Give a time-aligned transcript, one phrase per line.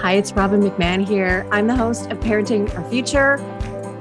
[0.00, 1.46] Hi, it's Robin McMahon here.
[1.50, 3.34] I'm the host of Parenting Our Future.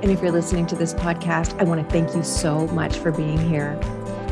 [0.01, 3.11] And if you're listening to this podcast, I want to thank you so much for
[3.11, 3.77] being here.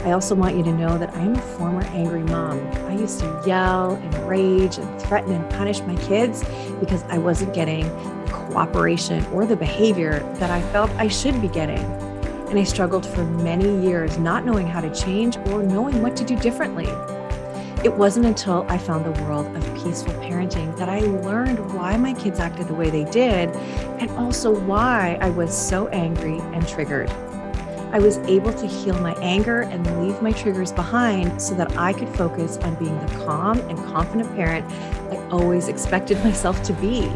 [0.06, 2.66] I also want you to know that I'm a former angry mom.
[2.88, 6.42] I used to yell and rage and threaten and punish my kids
[6.80, 7.84] because I wasn't getting
[8.24, 11.84] the cooperation or the behavior that I felt I should be getting.
[12.48, 16.24] And I struggled for many years not knowing how to change or knowing what to
[16.24, 16.88] do differently.
[17.84, 22.14] It wasn't until I found the world of peaceful parenting that I learned why my
[22.14, 23.50] kids acted the way they did
[24.00, 27.10] and also why I was so angry and triggered.
[27.92, 31.94] I was able to heal my anger and leave my triggers behind so that I
[31.94, 34.70] could focus on being the calm and confident parent
[35.12, 37.08] I always expected myself to be.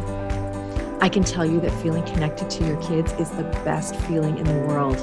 [1.02, 4.46] I can tell you that feeling connected to your kids is the best feeling in
[4.46, 4.98] the world.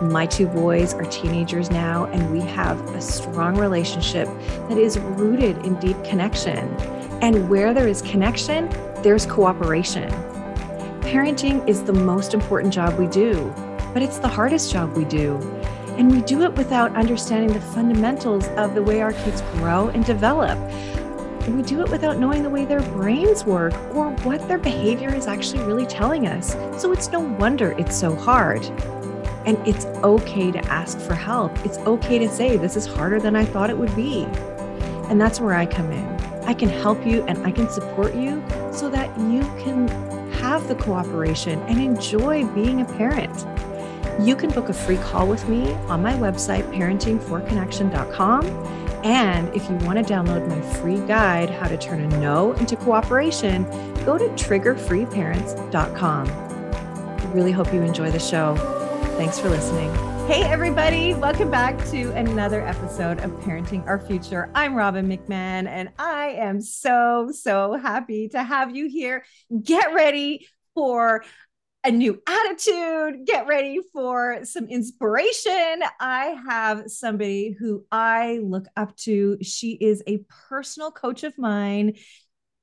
[0.00, 4.28] My two boys are teenagers now, and we have a strong relationship
[4.70, 6.74] that is rooted in deep connection.
[7.20, 8.70] And where there is connection,
[9.02, 10.10] there's cooperation.
[11.02, 13.52] Parenting is the most important job we do,
[13.92, 15.36] but it's the hardest job we do.
[15.98, 20.02] And we do it without understanding the fundamentals of the way our kids grow and
[20.02, 20.58] develop.
[21.46, 25.26] We do it without knowing the way their brains work or what their behavior is
[25.26, 26.52] actually really telling us.
[26.80, 28.64] So it's no wonder it's so hard.
[29.46, 31.56] And it's okay to ask for help.
[31.64, 34.24] It's okay to say, this is harder than I thought it would be.
[35.08, 36.06] And that's where I come in.
[36.44, 39.88] I can help you and I can support you so that you can
[40.32, 43.46] have the cooperation and enjoy being a parent.
[44.20, 48.46] You can book a free call with me on my website, parentingforconnection.com.
[49.04, 52.76] And if you want to download my free guide, How to Turn a No into
[52.76, 53.64] Cooperation,
[54.04, 56.28] go to triggerfreeparents.com.
[56.28, 58.79] I really hope you enjoy the show.
[59.20, 59.94] Thanks for listening.
[60.26, 61.12] Hey, everybody.
[61.12, 64.50] Welcome back to another episode of Parenting Our Future.
[64.54, 69.22] I'm Robin McMahon, and I am so, so happy to have you here.
[69.62, 71.22] Get ready for
[71.84, 75.82] a new attitude, get ready for some inspiration.
[76.00, 79.36] I have somebody who I look up to.
[79.42, 81.92] She is a personal coach of mine.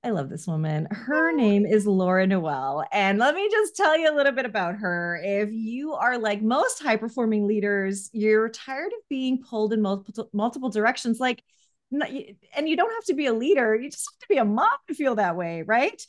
[0.07, 0.87] I love this woman.
[0.89, 1.35] Her oh.
[1.35, 2.85] name is Laura Noel.
[2.93, 5.19] And let me just tell you a little bit about her.
[5.21, 10.29] If you are like most high performing leaders, you're tired of being pulled in multiple
[10.31, 11.43] multiple directions like
[11.91, 14.69] and you don't have to be a leader, you just have to be a mom
[14.87, 16.01] to feel that way, right?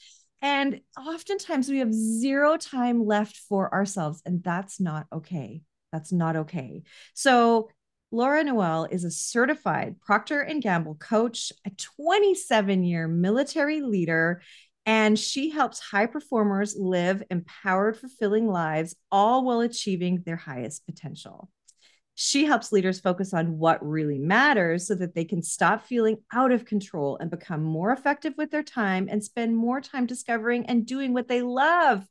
[0.42, 5.62] And oftentimes we have zero time left for ourselves and that's not okay.
[5.92, 6.84] That's not okay.
[7.14, 7.70] So
[8.10, 14.41] Laura Noel is a certified Procter and Gamble coach, a 27 year military leader,
[14.86, 21.50] and she helps high performers live empowered, fulfilling lives, all while achieving their highest potential.
[22.14, 26.50] She helps leaders focus on what really matters so that they can stop feeling out
[26.50, 30.86] of control and become more effective with their time and spend more time discovering and
[30.86, 32.04] doing what they love.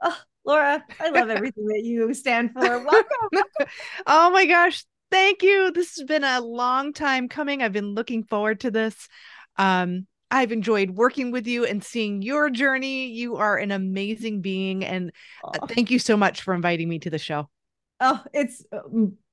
[0.00, 0.16] Oh,
[0.46, 2.62] Laura, I love everything that you stand for.
[2.62, 3.46] Welcome.
[4.06, 5.70] oh my gosh thank you.
[5.72, 7.62] This has been a long time coming.
[7.62, 9.08] I've been looking forward to this.
[9.56, 13.06] Um, I've enjoyed working with you and seeing your journey.
[13.06, 14.84] You are an amazing being.
[14.84, 15.12] And
[15.44, 15.66] oh.
[15.66, 17.48] thank you so much for inviting me to the show.
[18.00, 18.80] Oh, it's uh,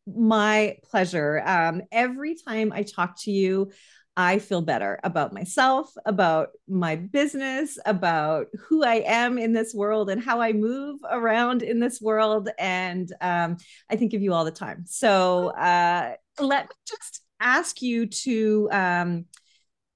[0.06, 1.42] my pleasure.
[1.44, 3.72] Um, every time I talk to you,
[4.18, 10.10] I feel better about myself, about my business, about who I am in this world
[10.10, 12.50] and how I move around in this world.
[12.60, 13.58] And um,
[13.90, 14.84] I think of you all the time.
[14.86, 19.26] So uh, let me just ask you to um,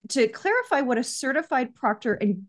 [0.09, 2.43] to clarify what a certified proctor and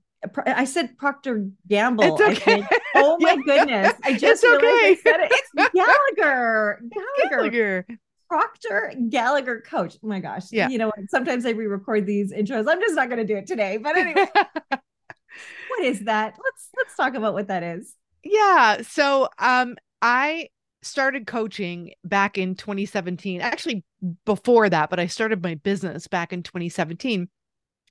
[0.46, 2.20] I said Procter Gamble.
[2.22, 2.64] Okay.
[2.98, 3.92] Oh my goodness!
[4.04, 4.66] I just it's okay.
[4.66, 5.30] I said it.
[5.30, 6.80] It's Gallagher.
[6.90, 7.50] Gallagher.
[7.50, 7.86] Gallagher.
[8.28, 9.96] Proctor Gallagher coach.
[10.02, 10.44] Oh my gosh.
[10.50, 10.68] Yeah.
[10.68, 12.66] You know, sometimes I re-record these intros.
[12.68, 13.76] I'm just not going to do it today.
[13.76, 16.36] But anyway, what is that?
[16.42, 17.94] Let's let's talk about what that is.
[18.24, 18.82] Yeah.
[18.82, 20.48] So um I
[20.82, 23.40] started coaching back in 2017.
[23.40, 23.84] Actually
[24.24, 27.28] before that, but I started my business back in 2017.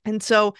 [0.04, 0.54] And so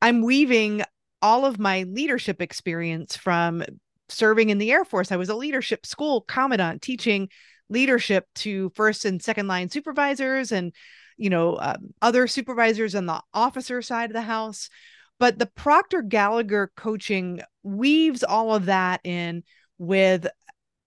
[0.00, 0.82] I'm weaving
[1.20, 3.62] all of my leadership experience from
[4.08, 5.12] serving in the Air Force.
[5.12, 7.28] I was a leadership school commandant teaching
[7.68, 10.72] leadership to first and second line supervisors and
[11.16, 14.70] you know um, other supervisors on the officer side of the house.
[15.18, 19.42] But the proctor gallagher coaching weaves all of that in
[19.76, 20.28] with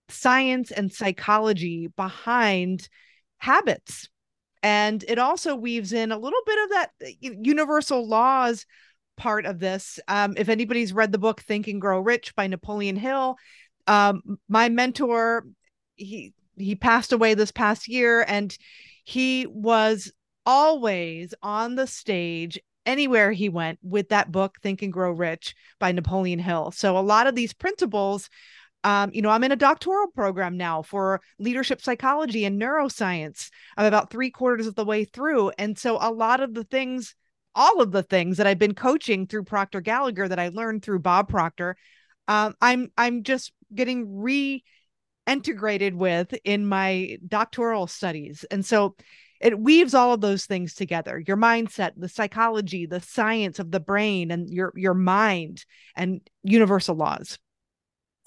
[0.08, 2.88] science and psychology behind
[3.40, 4.08] habits.
[4.64, 8.66] And it also weaves in a little bit of that universal laws
[9.18, 10.00] part of this.
[10.08, 13.38] Um, if anybody's read the book think and grow rich by napoleon hill
[13.88, 15.46] um, my mentor
[15.96, 18.56] he he passed away this past year and
[19.04, 20.12] he was
[20.46, 25.92] always on the stage anywhere he went with that book, Think and Grow Rich by
[25.92, 26.72] Napoleon Hill.
[26.72, 28.30] So a lot of these principles,
[28.84, 33.50] um, you know, I'm in a doctoral program now for leadership psychology and neuroscience.
[33.78, 35.52] I'm about three quarters of the way through.
[35.58, 37.16] And so a lot of the things,
[37.54, 41.00] all of the things that I've been coaching through Proctor Gallagher that I learned through
[41.00, 41.76] Bob Proctor,
[42.28, 44.22] um, I'm I'm just getting
[45.32, 48.46] reintegrated with in my doctoral studies.
[48.52, 48.96] And so
[49.40, 53.80] it weaves all of those things together your mindset the psychology the science of the
[53.80, 57.40] brain and your your mind and universal laws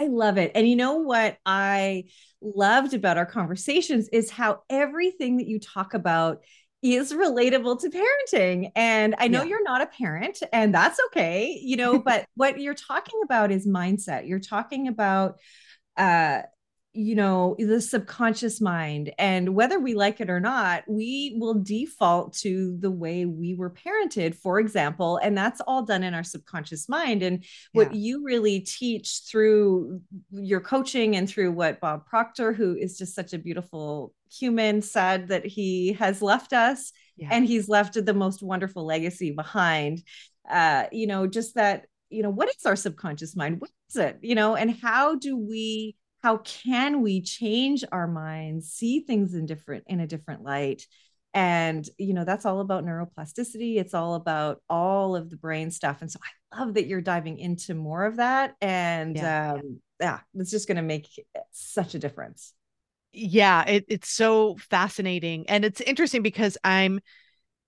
[0.00, 0.50] I love it.
[0.56, 2.06] And you know what I
[2.40, 6.42] loved about our conversations is how everything that you talk about
[6.82, 8.72] is relatable to parenting.
[8.74, 9.50] And I know yeah.
[9.50, 13.68] you're not a parent, and that's okay, you know, but what you're talking about is
[13.68, 14.28] mindset.
[14.28, 15.36] You're talking about
[15.96, 16.42] uh
[16.94, 22.32] you know the subconscious mind and whether we like it or not we will default
[22.32, 26.88] to the way we were parented for example and that's all done in our subconscious
[26.88, 27.48] mind and yeah.
[27.72, 30.00] what you really teach through
[30.30, 35.28] your coaching and through what bob proctor who is just such a beautiful human said
[35.28, 37.28] that he has left us yeah.
[37.32, 40.00] and he's left the most wonderful legacy behind
[40.48, 44.18] uh you know just that you know what is our subconscious mind what is it
[44.22, 49.44] you know and how do we how can we change our minds see things in
[49.44, 50.86] different in a different light?
[51.34, 53.76] And you know that's all about neuroplasticity.
[53.76, 56.00] It's all about all of the brain stuff.
[56.00, 56.18] And so
[56.52, 58.54] i love that you're diving into more of that.
[58.62, 61.10] And yeah, um, yeah it's just going to make
[61.52, 62.54] such a difference.
[63.12, 65.44] Yeah it, it's so fascinating.
[65.50, 67.00] And it's interesting because i'm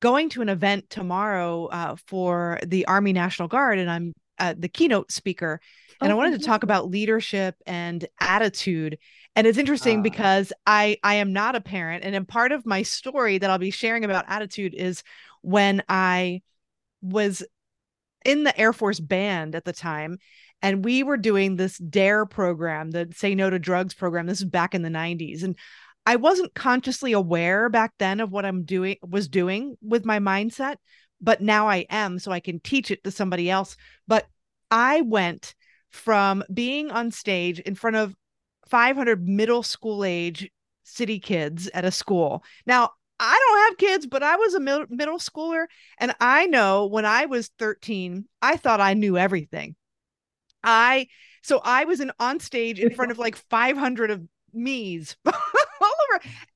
[0.01, 4.69] going to an event tomorrow uh, for the army national guard and i'm uh, the
[4.69, 5.61] keynote speaker
[6.01, 8.99] and oh, I wanted to talk about leadership and attitude.
[9.35, 12.67] And it's interesting uh, because I I am not a parent, and in part of
[12.67, 15.03] my story that I'll be sharing about attitude is
[15.43, 16.43] when I
[17.03, 17.43] was
[18.25, 20.19] in the Air Force band at the time,
[20.63, 24.27] and we were doing this DARE program, the Say No to Drugs program.
[24.27, 25.57] This is back in the '90s, and
[26.07, 30.77] I wasn't consciously aware back then of what I'm doing was doing with my mindset,
[31.27, 33.77] but now I am, so I can teach it to somebody else.
[34.07, 34.29] But
[34.71, 35.57] I went
[35.91, 38.15] from being on stage in front of
[38.69, 40.49] 500 middle school age
[40.85, 42.45] city kids at a school.
[42.65, 45.67] Now, I don't have kids, but I was a mid- middle schooler.
[45.99, 49.75] And I know when I was 13, I thought I knew everything.
[50.63, 51.09] I,
[51.43, 54.23] so I was in on stage in front of like 500 of
[54.53, 55.17] me's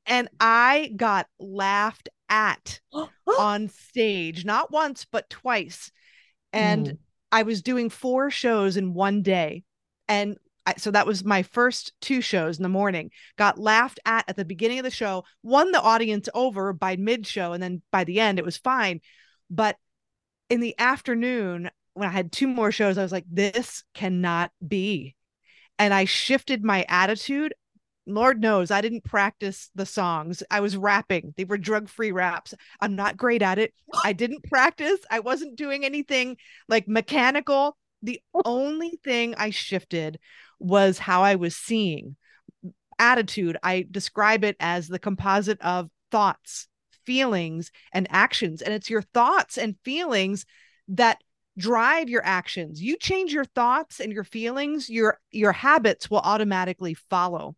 [0.06, 2.80] And I got laughed at
[3.38, 5.90] on stage, not once, but twice.
[6.52, 6.98] And mm.
[7.32, 9.64] I was doing four shows in one day.
[10.08, 10.36] And
[10.66, 13.10] I, so that was my first two shows in the morning.
[13.36, 17.26] Got laughed at at the beginning of the show, won the audience over by mid
[17.26, 17.52] show.
[17.52, 19.00] And then by the end, it was fine.
[19.48, 19.76] But
[20.48, 25.16] in the afternoon, when I had two more shows, I was like, this cannot be.
[25.78, 27.54] And I shifted my attitude
[28.14, 30.42] Lord knows I didn't practice the songs.
[30.50, 31.34] I was rapping.
[31.36, 32.54] They were drug-free raps.
[32.80, 33.74] I'm not great at it.
[34.04, 35.00] I didn't practice.
[35.10, 36.36] I wasn't doing anything
[36.68, 37.76] like mechanical.
[38.02, 38.42] The oh.
[38.44, 40.18] only thing I shifted
[40.58, 42.16] was how I was seeing.
[42.98, 46.68] Attitude, I describe it as the composite of thoughts,
[47.06, 48.62] feelings, and actions.
[48.62, 50.44] And it's your thoughts and feelings
[50.88, 51.18] that
[51.56, 52.82] drive your actions.
[52.82, 57.56] You change your thoughts and your feelings, your your habits will automatically follow.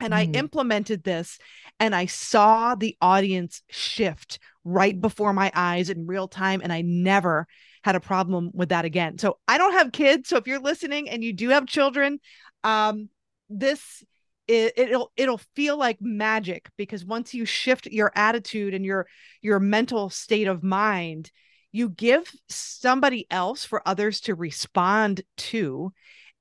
[0.00, 0.16] And mm.
[0.16, 1.38] I implemented this
[1.80, 6.60] and I saw the audience shift right before my eyes in real time.
[6.62, 7.46] And I never
[7.82, 9.18] had a problem with that again.
[9.18, 10.28] So I don't have kids.
[10.28, 12.18] So if you're listening and you do have children,
[12.62, 13.08] um,
[13.48, 14.02] this
[14.46, 19.06] it, it'll it'll feel like magic because once you shift your attitude and your
[19.40, 21.30] your mental state of mind
[21.72, 25.92] you give somebody else for others to respond to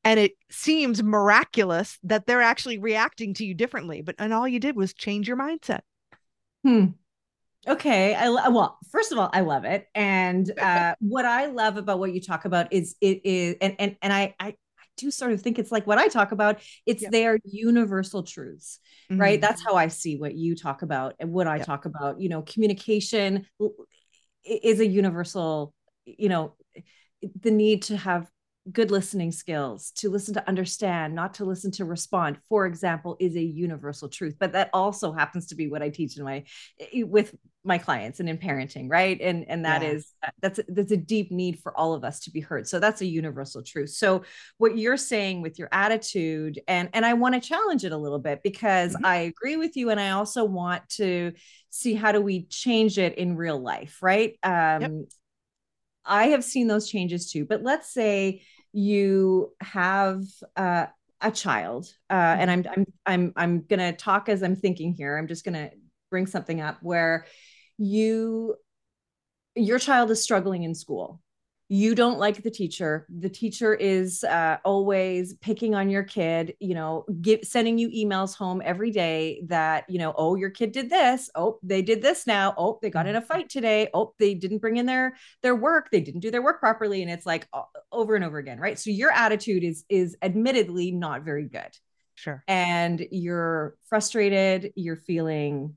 [0.03, 4.60] and it seems miraculous that they're actually reacting to you differently but and all you
[4.60, 5.81] did was change your mindset
[6.63, 6.88] hmm
[7.67, 12.00] okay i well first of all i love it and uh, what i love about
[12.00, 14.55] what you talk about is it is and and, and I, I
[14.98, 16.60] do sort of think it's like what I talk about.
[16.86, 17.12] It's yep.
[17.12, 18.79] their universal truths,
[19.12, 19.19] mm-hmm.
[19.19, 19.41] right?
[19.41, 21.65] That's how I see what you talk about and what I yep.
[21.65, 22.19] talk about.
[22.19, 23.45] You know, communication
[24.45, 25.74] is a universal,
[26.05, 26.55] you know,
[27.41, 28.27] the need to have
[28.72, 33.36] good listening skills to listen to understand not to listen to respond for example is
[33.36, 34.36] a universal truth.
[34.39, 36.46] But that also happens to be what i teach in my
[37.03, 39.20] with my clients and in parenting right?
[39.22, 39.89] And and that yeah.
[39.89, 42.67] is that's that's a deep need for all of us to be heard.
[42.67, 43.89] So that's a universal truth.
[43.91, 44.24] So
[44.58, 48.20] what you're saying with your attitude and and i want to challenge it a little
[48.20, 49.05] bit because mm-hmm.
[49.05, 51.34] i agree with you and i also want to
[51.70, 54.38] see how do we change it in real life right?
[54.43, 54.91] Um yep
[56.05, 57.45] I have seen those changes too.
[57.45, 58.41] But let's say
[58.72, 60.24] you have
[60.55, 60.88] uh,
[61.22, 65.17] a child, uh, and I'm I'm I'm I'm gonna talk as I'm thinking here.
[65.17, 65.72] I'm just gonna
[66.10, 67.25] bring something up where
[67.77, 68.55] you
[69.55, 71.22] your child is struggling in school
[71.74, 73.08] you don't like the teacher.
[73.10, 78.36] The teacher is uh, always picking on your kid you know get, sending you emails
[78.36, 81.32] home every day that you know oh your kid did this.
[81.34, 82.53] Oh they did this now.
[82.60, 83.27] Oh they got in a mm-hmm.
[83.27, 83.89] fight today.
[83.92, 85.89] Oh they didn't bring in their their work.
[85.89, 87.01] They didn't do their work properly.
[87.01, 87.48] And it's like
[87.92, 88.77] over and over again right?
[88.77, 91.75] So your attitude is is admittedly not very good.
[92.13, 92.44] Sure.
[92.48, 94.74] And you're frustrated.
[94.75, 95.75] You're feeling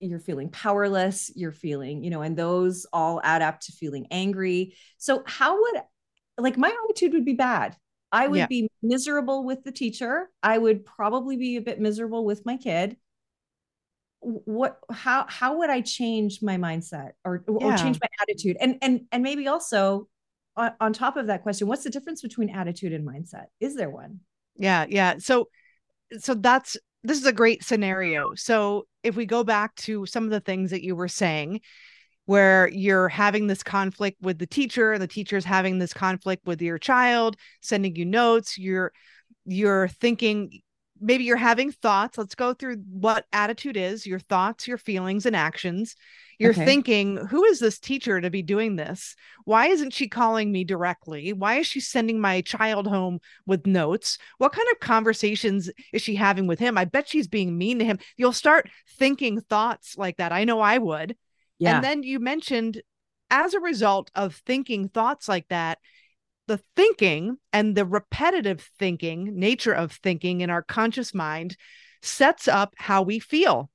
[0.00, 4.74] you're feeling powerless you're feeling you know and those all add up to feeling angry.
[4.98, 5.82] So how would
[6.38, 7.76] like my attitude would be bad.
[8.10, 8.46] I would yeah.
[8.46, 10.30] be miserable with the teacher.
[10.42, 12.96] I would probably be a bit miserable with my kid.
[14.20, 17.54] What how how would i change my mindset or yeah.
[17.54, 18.56] or change my attitude?
[18.60, 20.08] And and and maybe also
[20.56, 23.46] on, on top of that question what's the difference between attitude and mindset?
[23.60, 24.20] Is there one?
[24.56, 25.18] Yeah yeah.
[25.18, 25.48] So
[26.18, 26.76] so that's
[27.08, 28.34] this is a great scenario.
[28.34, 31.60] So if we go back to some of the things that you were saying,
[32.26, 36.60] where you're having this conflict with the teacher, and the teacher's having this conflict with
[36.60, 38.92] your child, sending you notes, you're
[39.46, 40.60] you're thinking
[41.00, 42.18] maybe you're having thoughts.
[42.18, 45.96] Let's go through what attitude is, your thoughts, your feelings and actions.
[46.38, 46.64] You're okay.
[46.64, 49.16] thinking, who is this teacher to be doing this?
[49.44, 51.32] Why isn't she calling me directly?
[51.32, 54.18] Why is she sending my child home with notes?
[54.38, 56.78] What kind of conversations is she having with him?
[56.78, 57.98] I bet she's being mean to him.
[58.16, 60.32] You'll start thinking thoughts like that.
[60.32, 61.16] I know I would.
[61.58, 61.76] Yeah.
[61.76, 62.82] And then you mentioned
[63.30, 65.78] as a result of thinking thoughts like that,
[66.48, 71.56] the thinking and the repetitive thinking, nature of thinking in our conscious mind
[72.02, 73.70] sets up how we feel.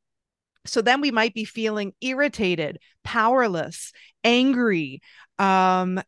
[0.65, 3.91] So then we might be feeling irritated, powerless,
[4.23, 5.01] angry.
[5.39, 6.01] Um,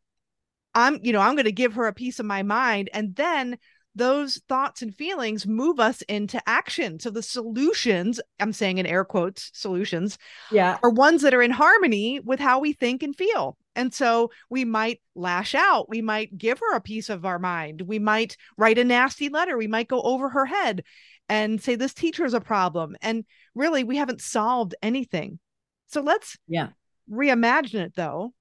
[0.74, 2.90] I'm, you know, I'm going to give her a piece of my mind.
[2.94, 3.58] And then
[3.96, 7.00] those thoughts and feelings move us into action.
[7.00, 10.18] So the solutions, I'm saying in air quotes, solutions,
[10.52, 13.58] yeah, are ones that are in harmony with how we think and feel.
[13.76, 15.90] And so we might lash out.
[15.90, 17.82] We might give her a piece of our mind.
[17.82, 19.58] We might write a nasty letter.
[19.58, 20.84] We might go over her head
[21.28, 22.96] and say, This teacher is a problem.
[23.02, 25.40] And really we haven't solved anything.
[25.88, 26.70] So let's yeah
[27.10, 28.34] reimagine it though.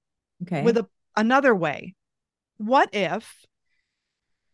[0.43, 0.63] Okay.
[0.63, 1.95] With a, another way.
[2.57, 3.45] What if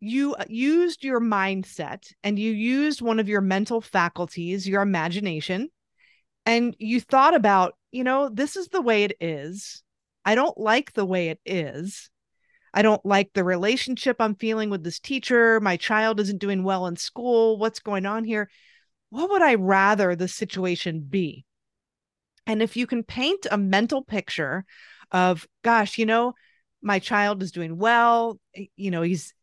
[0.01, 5.69] you uh, used your mindset and you used one of your mental faculties, your imagination,
[6.45, 9.83] and you thought about, you know, this is the way it is.
[10.25, 12.09] I don't like the way it is.
[12.73, 15.59] I don't like the relationship I'm feeling with this teacher.
[15.61, 17.57] My child isn't doing well in school.
[17.57, 18.49] What's going on here?
[19.11, 21.45] what would I rather the situation be?
[22.47, 24.65] And if you can paint a mental picture
[25.11, 26.33] of, gosh, you know,
[26.81, 29.33] my child is doing well, eh, you know, he's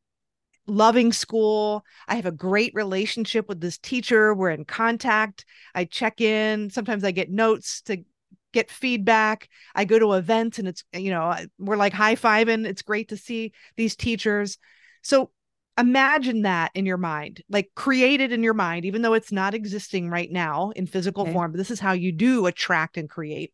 [0.68, 1.84] loving school.
[2.06, 4.34] I have a great relationship with this teacher.
[4.34, 5.44] We're in contact.
[5.74, 6.70] I check in.
[6.70, 8.04] Sometimes I get notes to
[8.52, 9.48] get feedback.
[9.74, 12.66] I go to events and it's, you know, we're like high fiving.
[12.66, 14.58] It's great to see these teachers.
[15.02, 15.30] So
[15.78, 19.54] imagine that in your mind, like create it in your mind, even though it's not
[19.54, 21.32] existing right now in physical okay.
[21.32, 21.52] form.
[21.52, 23.52] But this is how you do attract and create.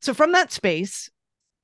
[0.00, 1.10] So, from that space,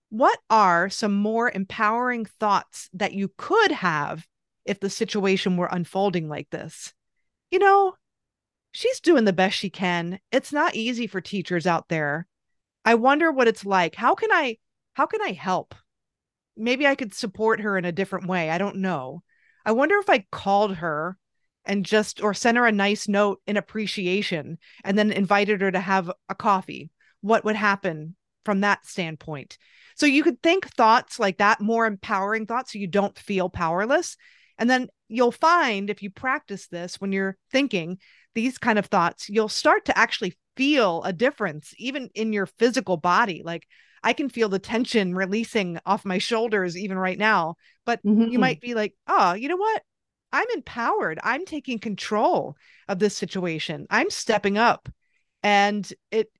[0.08, 4.26] what are some more empowering thoughts that you could have
[4.64, 6.92] if the situation were unfolding like this?
[7.50, 7.94] You know,
[8.72, 10.18] she's doing the best she can.
[10.30, 12.26] It's not easy for teachers out there.
[12.84, 13.94] I wonder what it's like.
[13.94, 14.58] How can I
[14.94, 15.74] how can I help?
[16.56, 18.50] Maybe I could support her in a different way.
[18.50, 19.22] I don't know.
[19.64, 21.16] I wonder if I called her
[21.64, 25.80] and just or sent her a nice note in appreciation and then invited her to
[25.80, 26.90] have a coffee.
[27.20, 29.56] What would happen from that standpoint?
[29.96, 34.16] So you could think thoughts like that, more empowering thoughts so you don't feel powerless.
[34.62, 37.98] And then you'll find if you practice this when you're thinking
[38.36, 42.96] these kind of thoughts, you'll start to actually feel a difference even in your physical
[42.96, 43.42] body.
[43.44, 43.66] Like
[44.04, 47.56] I can feel the tension releasing off my shoulders even right now.
[47.84, 48.28] But mm-hmm.
[48.30, 49.82] you might be like, oh, you know what?
[50.32, 51.18] I'm empowered.
[51.24, 53.88] I'm taking control of this situation.
[53.90, 54.88] I'm stepping up.
[55.42, 56.30] And it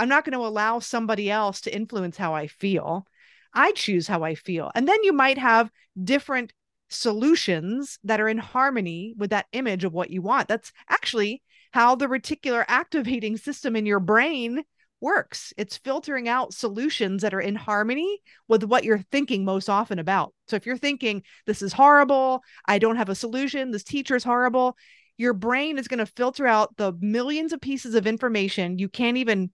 [0.00, 3.06] I'm not going to allow somebody else to influence how I feel.
[3.54, 4.72] I choose how I feel.
[4.74, 5.70] And then you might have
[6.02, 6.52] different
[6.92, 10.48] solutions that are in harmony with that image of what you want.
[10.48, 14.62] That's actually how the reticular activating system in your brain
[15.00, 15.52] works.
[15.56, 20.32] It's filtering out solutions that are in harmony with what you're thinking most often about.
[20.46, 24.22] So if you're thinking, this is horrible, I don't have a solution, this teacher is
[24.22, 24.76] horrible,
[25.18, 29.16] your brain is going to filter out the millions of pieces of information you can't
[29.16, 29.50] even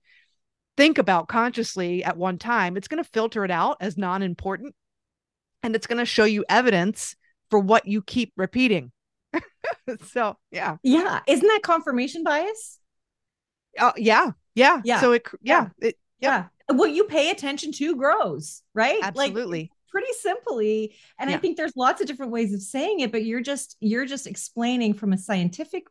[0.76, 4.74] think about consciously at one time, it's going to filter it out as non important
[5.62, 7.16] and it's going to show you evidence
[7.50, 8.92] for what you keep repeating.
[10.12, 10.76] so, yeah.
[10.82, 11.20] Yeah.
[11.26, 12.78] Isn't that confirmation bias?
[13.78, 14.32] Uh, yeah.
[14.54, 14.80] Yeah.
[14.84, 15.00] Yeah.
[15.00, 15.68] So, it, yeah.
[15.80, 15.88] Yeah.
[15.88, 16.44] It, yeah.
[16.68, 19.00] What you pay attention to grows, right?
[19.02, 19.60] Absolutely.
[19.60, 21.36] Like, pretty simply and yeah.
[21.36, 24.26] i think there's lots of different ways of saying it but you're just you're just
[24.26, 25.84] explaining from a scientific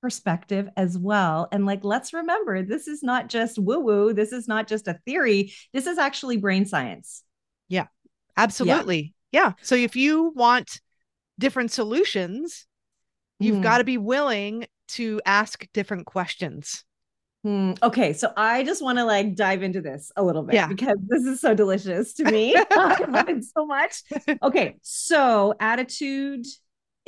[0.00, 1.48] perspective as well.
[1.52, 4.12] And like, let's remember, this is not just woo woo.
[4.12, 5.52] This is not just a theory.
[5.72, 7.22] This is actually brain science.
[7.68, 7.86] Yeah,
[8.36, 9.14] absolutely.
[9.32, 9.40] Yeah.
[9.40, 9.52] yeah.
[9.62, 10.80] So if you want
[11.38, 12.66] different solutions,
[13.38, 13.62] you've mm.
[13.62, 16.84] got to be willing to ask different questions.
[17.46, 20.66] Mm, okay, so I just want to like dive into this a little bit yeah.
[20.66, 22.54] because this is so delicious to me.
[22.70, 24.02] I love it so much.
[24.42, 26.46] Okay, so attitude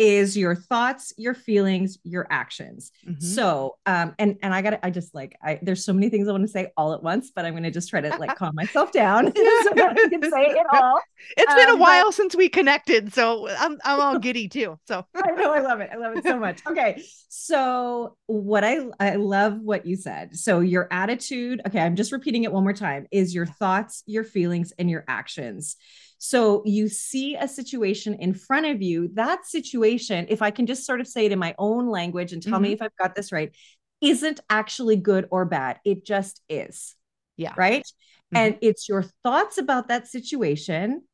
[0.01, 2.91] is your thoughts, your feelings, your actions.
[3.07, 3.23] Mm-hmm.
[3.23, 6.33] So, um, and and I got I just like I there's so many things I
[6.33, 8.55] want to say all at once, but I'm going to just try to like calm
[8.55, 11.01] myself down so that I can say it all.
[11.37, 14.49] It's um, been a um, while but, since we connected, so I'm I'm all giddy
[14.49, 14.79] too.
[14.89, 15.91] So I know I love it.
[15.93, 16.61] I love it so much.
[16.67, 20.35] Okay, so what I I love what you said.
[20.35, 21.61] So your attitude.
[21.67, 23.07] Okay, I'm just repeating it one more time.
[23.11, 25.77] Is your thoughts, your feelings, and your actions.
[26.23, 29.09] So you see a situation in front of you.
[29.15, 32.43] That situation, if I can just sort of say it in my own language and
[32.43, 32.65] tell mm-hmm.
[32.65, 33.57] me if I've got this right,
[34.03, 35.81] isn't actually good or bad.
[35.83, 36.95] It just is.
[37.39, 37.55] Yeah.
[37.57, 37.85] Right.
[37.85, 38.37] Mm-hmm.
[38.37, 41.05] And it's your thoughts about that situation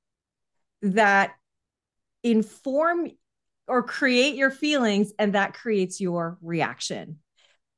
[0.83, 1.37] that
[2.25, 3.13] inform
[3.69, 7.19] or create your feelings, and that creates your reaction.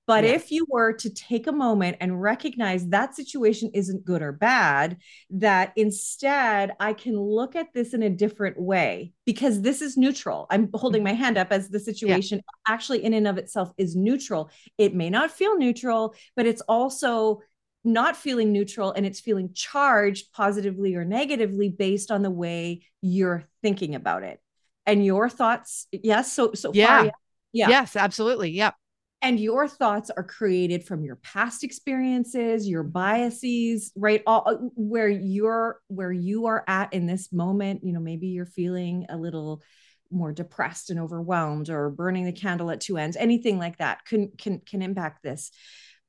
[0.09, 0.31] But yeah.
[0.31, 4.97] if you were to take a moment and recognize that situation isn't good or bad,
[5.29, 10.47] that instead I can look at this in a different way because this is neutral.
[10.49, 11.09] I'm holding mm-hmm.
[11.09, 12.73] my hand up as the situation yeah.
[12.75, 14.51] actually, in and of itself, is neutral.
[14.79, 17.43] It may not feel neutral, but it's also
[17.85, 23.45] not feeling neutral and it's feeling charged positively or negatively based on the way you're
[23.61, 24.41] thinking about it
[24.87, 27.11] and your thoughts yes so so yeah far, yeah.
[27.53, 27.69] yeah.
[27.69, 28.75] yes absolutely yep
[29.21, 34.23] and your thoughts are created from your past experiences your biases right?
[34.27, 37.85] All uh, where you're where you are at in this moment.
[37.85, 39.63] You know maybe you're feeling a little
[40.11, 44.31] more depressed and overwhelmed or burning the candle at two ends anything like that can
[44.39, 45.51] can can impact this.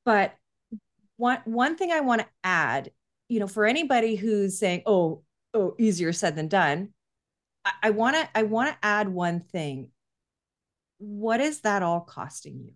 [0.04, 0.34] But
[1.20, 2.90] one one thing i want to add
[3.28, 6.88] you know for anybody who's saying oh oh easier said than done
[7.82, 9.90] i want to i want to add one thing.
[10.98, 12.72] What is that all costing you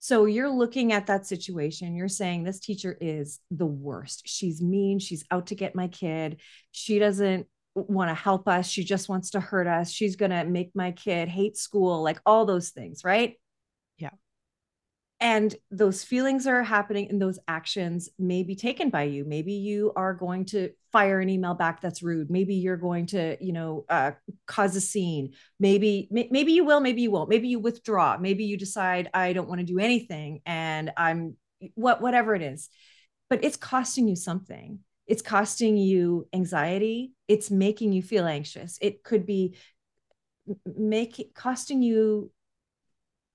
[0.00, 4.22] so you're looking at that situation, you're saying this teacher is the worst.
[4.26, 6.40] She's mean, she's out to get my kid.
[6.70, 8.68] She doesn't want to help us.
[8.68, 9.90] She just wants to hurt us.
[9.90, 13.34] She's going to make my kid hate school, like all those things, right?
[15.20, 19.24] And those feelings are happening and those actions may be taken by you.
[19.24, 22.30] Maybe you are going to fire an email back that's rude.
[22.30, 24.12] Maybe you're going to you know uh,
[24.46, 25.32] cause a scene.
[25.58, 27.28] Maybe maybe you will maybe you won't.
[27.28, 28.16] Maybe you withdraw.
[28.18, 31.36] Maybe you decide i don't want to do anything and i'm
[31.74, 32.68] what whatever it is.
[33.28, 34.78] But it's costing you something.
[35.06, 37.12] It's costing you anxiety.
[37.26, 38.78] It's making you feel anxious.
[38.80, 39.56] It could be
[40.64, 42.30] make costing you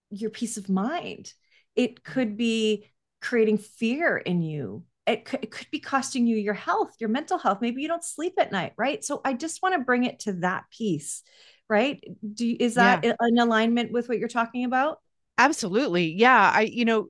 [0.09, 1.33] your peace of mind
[1.75, 2.89] it could be
[3.21, 4.83] creating fear in you.
[5.05, 7.59] It could, it could be costing you your health your mental health.
[7.61, 9.03] Maybe you don't sleep at night right?
[9.03, 11.23] So i just want to bring it to that piece
[11.69, 12.03] right?
[12.33, 13.13] Do you, is that yeah.
[13.21, 14.99] in alignment with what you're talking about?
[15.37, 16.13] Absolutely.
[16.13, 17.07] Yeah i you know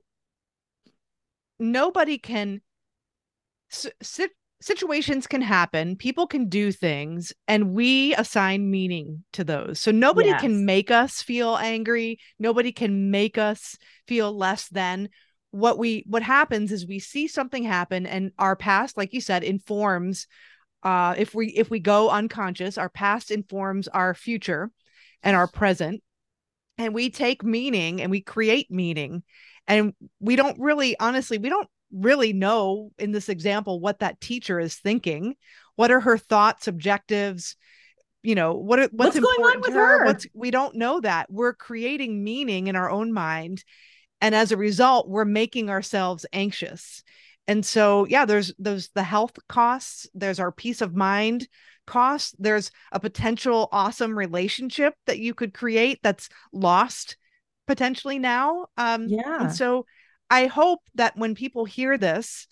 [1.58, 2.60] nobody can
[3.70, 4.30] sit
[4.64, 9.78] situations can happen, people can do things, and we assign meaning to those.
[9.78, 10.40] So nobody yes.
[10.40, 13.76] can make us feel angry, nobody can make us
[14.08, 15.10] feel less than.
[15.50, 19.44] What we what happens is we see something happen and our past like you said
[19.44, 20.26] informs
[20.82, 24.72] uh if we if we go unconscious our past informs our future
[25.22, 26.02] and our present
[26.76, 29.22] and we take meaning and we create meaning
[29.68, 34.58] and we don't really honestly we don't really know in this example what that teacher
[34.58, 35.36] is thinking.
[35.76, 37.56] What are her thoughts, objectives?
[38.22, 39.98] You know, what are, what's, what's going on with her?
[39.98, 40.04] her?
[40.06, 41.30] What's we don't know that.
[41.30, 43.64] We're creating meaning in our own mind.
[44.20, 47.02] And as a result, we're making ourselves anxious.
[47.46, 51.46] And so, yeah, there's those the health costs, there's our peace of mind
[51.86, 57.18] costs, there's a potential awesome relationship that you could create that's lost
[57.66, 58.66] potentially now.
[58.78, 59.42] Um, yeah.
[59.42, 59.84] And so
[60.30, 62.46] I hope that when people hear this,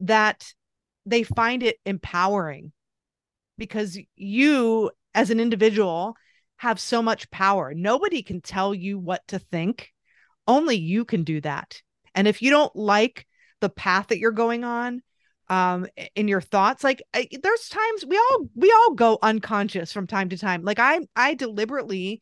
[0.00, 0.52] that
[1.04, 2.72] they find it empowering
[3.58, 6.16] because you as an individual
[6.58, 7.74] have so much power.
[7.74, 9.92] Nobody can tell you what to think.
[10.46, 11.80] Only you can do that.
[12.14, 13.26] And if you don't like
[13.60, 15.02] the path that you're going on,
[15.48, 15.86] um
[16.16, 20.28] in your thoughts like I, there's times we all we all go unconscious from time
[20.30, 22.20] to time like i i deliberately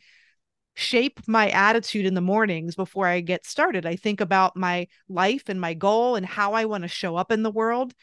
[0.75, 5.45] shape my attitude in the mornings before i get started i think about my life
[5.49, 7.95] and my goal and how i want to show up in the world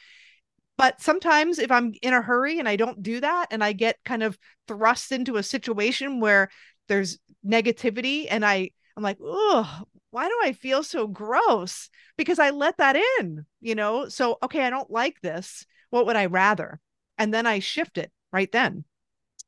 [0.77, 3.97] but sometimes if i'm in a hurry and i don't do that and i get
[4.05, 6.49] kind of thrust into a situation where
[6.87, 11.89] there's negativity and i i'm like oh why do I feel so gross?
[12.17, 14.09] Because I let that in, you know?
[14.09, 15.65] So, okay, I don't like this.
[15.89, 16.79] What would I rather?
[17.17, 18.83] And then I shift it right then.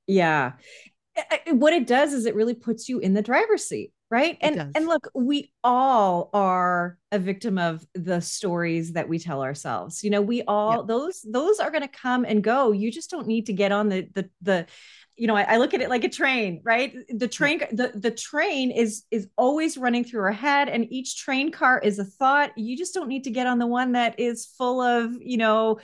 [0.08, 0.54] Yeah.
[1.52, 4.38] What it does is it really puts you in the driver's seat, right?
[4.42, 10.04] And and look, we all are a victim of the stories that we tell ourselves.
[10.04, 10.88] You know, we all yep.
[10.88, 12.72] those those are going to come and go.
[12.72, 14.66] You just don't need to get on the the the
[15.16, 16.96] you know, I, I, look at it like a train, right?
[17.08, 21.52] The train, the, the train is is always running through our head, and each train
[21.52, 22.58] car is a thought.
[22.58, 25.80] You just don't need to get on the one that is full of, you know,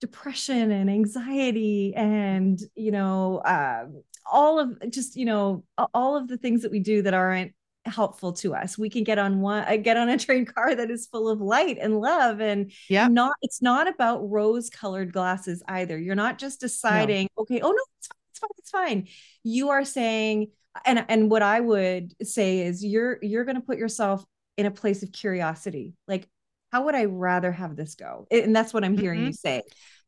[0.00, 3.84] depression and anxiety and you know uh,
[4.30, 5.64] all of just you know
[5.94, 7.52] all of the things that we do that aren't
[7.86, 8.76] helpful to us.
[8.76, 11.40] We can get on one uh, get on a train car that is full of
[11.40, 13.08] light and love and yeah.
[13.08, 15.98] not it's not about rose colored glasses either.
[15.98, 17.42] You're not just deciding no.
[17.42, 19.08] okay oh no it's fine it's fine it's fine.
[19.42, 20.48] You are saying
[20.84, 24.24] and and what i would say is you're you're going to put yourself
[24.56, 25.94] in a place of curiosity.
[26.06, 26.28] Like
[26.72, 28.26] how would i rather have this go?
[28.30, 29.28] And that's what i'm hearing mm-hmm.
[29.28, 29.62] you say.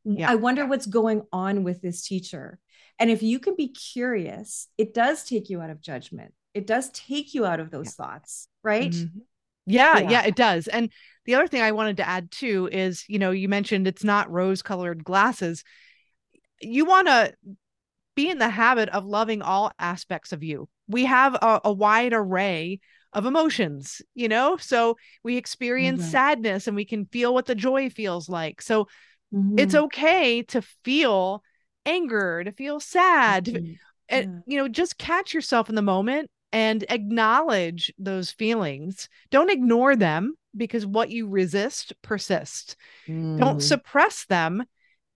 [0.05, 0.31] Yeah.
[0.31, 2.59] i wonder what's going on with this teacher
[2.99, 6.91] and if you can be curious it does take you out of judgment it does
[6.91, 8.05] take you out of those yeah.
[8.05, 9.19] thoughts right mm-hmm.
[9.67, 10.91] yeah, yeah yeah it does and
[11.25, 14.31] the other thing i wanted to add too is you know you mentioned it's not
[14.31, 15.65] rose colored glasses
[16.61, 17.35] you want to
[18.15, 20.69] be in the habit of loving all aspects of you.
[20.89, 22.81] We have a, a wide array
[23.13, 24.57] of emotions, you know?
[24.57, 26.11] So we experience mm-hmm.
[26.11, 28.63] sadness and we can feel what the joy feels like.
[28.63, 28.87] So
[29.35, 29.59] mm-hmm.
[29.59, 31.43] it's okay to feel
[31.87, 33.73] anger, to feel sad, mm-hmm.
[34.09, 39.09] and, you know, just catch yourself in the moment and acknowledge those feelings.
[39.31, 42.77] Don't ignore them because what you resist persists.
[43.07, 43.63] Don't mm.
[43.63, 44.65] suppress them.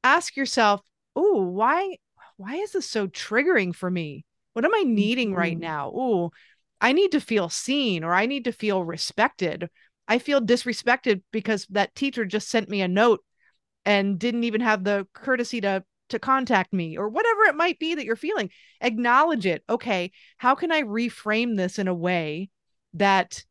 [0.02, 0.80] Ask yourself,
[1.14, 1.96] oh, why
[2.38, 4.24] why is this so triggering for me?
[4.52, 5.38] What am I needing mm-hmm.
[5.38, 5.90] right now?
[5.94, 6.32] Oh,
[6.80, 9.68] I need to feel seen or I need to feel respected.
[10.08, 13.24] I feel disrespected because that teacher just sent me a note
[13.84, 17.94] and didn't even have the courtesy to to contact me or whatever it might be
[17.94, 18.50] that you're feeling.
[18.80, 19.62] Acknowledge it.
[19.68, 22.50] Okay, how can I reframe this in a way
[22.94, 23.44] that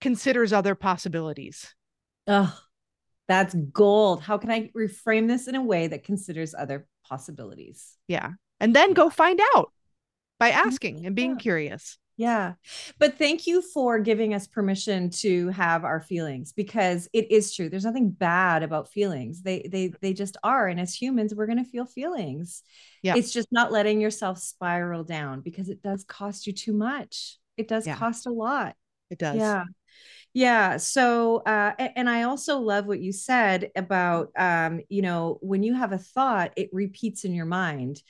[0.00, 1.74] considers other possibilities?
[2.26, 2.56] Oh,
[3.28, 4.22] that's gold.
[4.22, 7.96] How can I reframe this in a way that considers other possibilities.
[8.08, 8.32] Yeah.
[8.60, 9.72] And then go find out
[10.38, 11.38] by asking and being yeah.
[11.38, 11.98] curious.
[12.16, 12.54] Yeah.
[12.98, 17.68] But thank you for giving us permission to have our feelings because it is true.
[17.68, 19.42] There's nothing bad about feelings.
[19.42, 22.62] They they they just are and as humans we're going to feel feelings.
[23.02, 23.16] Yeah.
[23.16, 27.36] It's just not letting yourself spiral down because it does cost you too much.
[27.58, 27.96] It does yeah.
[27.96, 28.76] cost a lot.
[29.10, 29.36] It does.
[29.36, 29.64] Yeah.
[30.32, 30.76] Yeah.
[30.76, 35.72] So, uh, and I also love what you said about, um, you know, when you
[35.72, 38.02] have a thought, it repeats in your mind.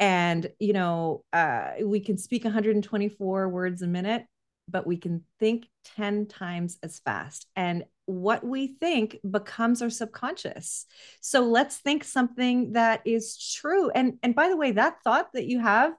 [0.00, 4.24] And, you know, uh, we can speak 124 words a minute,
[4.68, 7.46] but we can think 10 times as fast.
[7.54, 10.86] And what we think becomes our subconscious.
[11.20, 13.90] So let's think something that is true.
[13.90, 15.92] And, and by the way, that thought that you have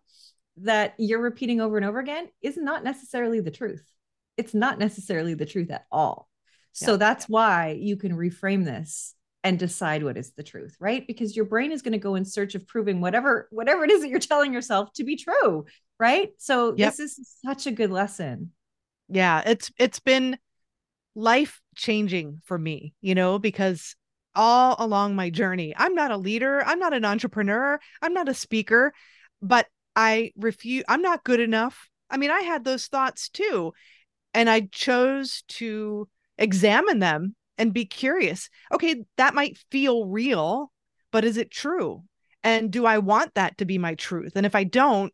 [0.58, 3.84] that you're repeating over and over again is not necessarily the truth
[4.38, 6.28] it's not necessarily the truth at all.
[6.74, 6.98] So yeah.
[6.98, 11.06] that's why you can reframe this and decide what is the truth, right?
[11.06, 14.02] Because your brain is going to go in search of proving whatever whatever it is
[14.02, 15.66] that you're telling yourself to be true,
[16.00, 16.30] right?
[16.38, 16.96] So yep.
[16.96, 18.52] this is such a good lesson.
[19.10, 20.38] Yeah, it's it's been
[21.16, 23.96] life changing for me, you know, because
[24.36, 28.34] all along my journey, I'm not a leader, I'm not an entrepreneur, I'm not a
[28.34, 28.94] speaker,
[29.42, 31.90] but I refuse I'm not good enough.
[32.10, 33.74] I mean, I had those thoughts too
[34.34, 38.50] and I chose to examine them and be curious.
[38.74, 40.72] Okay, that might feel real,
[41.12, 42.04] but is it true?
[42.44, 44.34] And do I want that to be my truth?
[44.36, 45.14] And if I don't,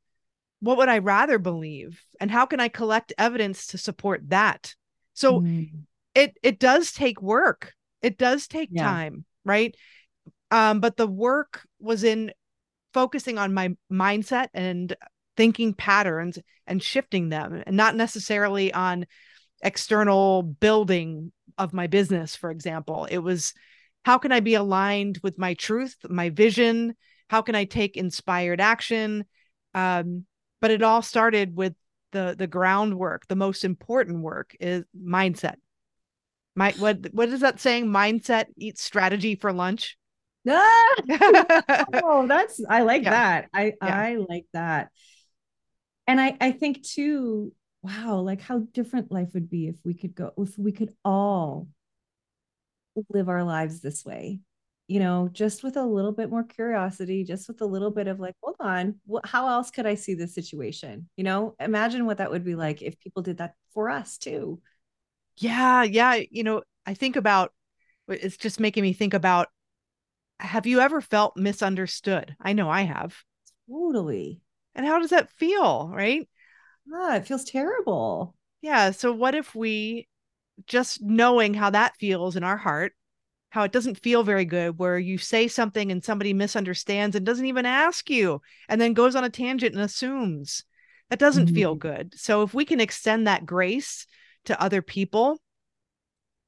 [0.62, 2.02] what would I rather believe?
[2.22, 4.74] And how can I collect evidence to support that?
[5.14, 5.70] So mm.
[6.16, 7.74] it it does take work.
[8.02, 8.84] It does take yeah.
[8.84, 9.76] time, right?
[10.50, 12.32] Um, but the work was in
[12.94, 14.96] focusing on my mindset and
[15.36, 19.06] thinking patterns and shifting them and not necessarily on
[19.62, 23.54] external building of my business for example it was
[24.06, 26.96] how can i be aligned with my truth my vision
[27.30, 29.26] how can i take inspired action
[29.74, 30.26] um,
[30.62, 31.74] but it all started with
[32.12, 35.56] the the groundwork the most important work is mindset
[36.56, 39.98] my what what is that saying mindset eats strategy for lunch
[42.04, 43.10] oh, that's I like Yeah.
[43.12, 43.50] that.
[43.54, 43.96] I Yeah.
[43.96, 44.92] I like that.
[46.08, 47.54] And I I think too,
[47.88, 51.68] wow, like how different life would be if we could go if we could all
[53.10, 54.42] live our lives this way.
[54.88, 58.22] You know, just with a little bit more curiosity, just with a little bit of
[58.22, 61.10] like, hold on, what, how else could I see this situation?
[61.18, 64.62] You know, imagine what that would be like if people did that for us too.
[65.38, 66.22] Yeah, yeah.
[66.32, 67.52] You know, I think about
[68.08, 69.50] it's just making me think about
[70.40, 72.36] have you ever felt misunderstood?
[72.40, 73.18] I know I have.
[73.70, 74.42] Totally.
[74.74, 76.30] And how does that feel, right?
[76.92, 78.36] Ah, it feels terrible.
[78.62, 78.92] Yeah.
[78.92, 80.08] So, what if we
[80.68, 82.94] just knowing how that feels in our heart,
[83.52, 87.46] how it doesn't feel very good, where you say something and somebody misunderstands and doesn't
[87.48, 90.64] even ask you and then goes on a tangent and assumes
[91.10, 91.78] that doesn't feel Mhm.
[91.78, 92.14] good.
[92.20, 94.08] So, if we can extend that grace
[94.46, 95.40] to other people,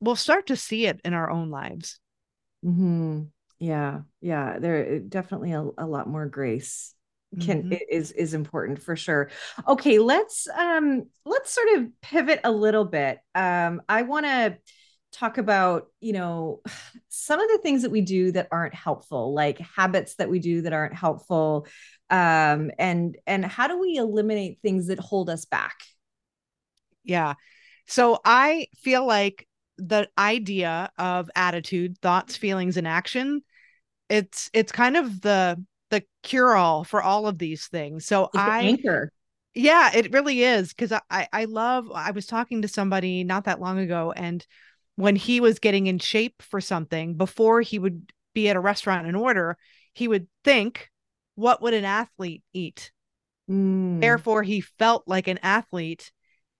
[0.01, 1.99] we'll start to see it in our own lives.
[2.63, 3.23] hmm
[3.59, 4.59] Yeah, yeah.
[4.59, 6.93] There definitely a, a lot more grace
[7.39, 7.73] can Mhm.
[7.89, 9.29] is is important for sure.
[9.67, 13.19] Okay, let's um let's sort of pivot a little bit.
[13.35, 14.57] Um, I want to
[15.11, 16.61] talk about, you know,
[17.09, 20.61] some of the things that we do that aren't helpful, like habits that we do
[20.63, 21.67] that aren't helpful.
[22.09, 25.75] Um, and and how do we eliminate things that hold us back?
[27.03, 27.35] Yeah.
[27.87, 33.41] So I feel like the idea of attitude, thoughts, feelings, and action,
[34.09, 38.05] it's it's kind of the the cure all for all of these things.
[38.05, 39.11] So It's I anchor.
[39.53, 43.45] yeah, it really is because I, I I love I was talking to somebody not
[43.45, 44.45] that long ago and
[44.95, 49.07] when he was getting in shape for something before he would be at a restaurant
[49.07, 49.57] and order,
[49.93, 50.89] he would think,
[51.35, 52.91] what would an athlete eat?
[53.49, 54.01] Mm.
[54.01, 56.11] Therefore, he felt like an athlete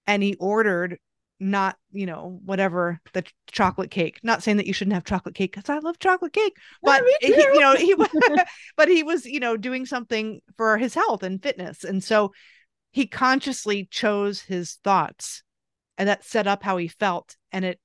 [0.07, 0.99] and he ordered
[1.39, 4.19] not, you know, whatever the chocolate cake.
[4.23, 7.15] Not saying that you shouldn't have chocolate cake because I love chocolate cake, but me
[7.21, 7.95] he, you know, he
[8.77, 11.83] but he was, you know, doing something for his health and fitness.
[11.83, 12.33] And so
[12.91, 15.43] he consciously chose his thoughts
[15.97, 17.79] and that set up how he felt and it